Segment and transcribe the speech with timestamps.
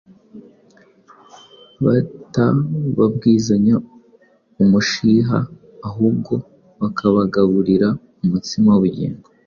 [1.85, 3.75] batababwizanya
[4.61, 5.37] umushiha,
[5.87, 6.33] ahubwo
[6.79, 7.87] bakabagaburira
[8.23, 9.27] umutsima w’ubugingo.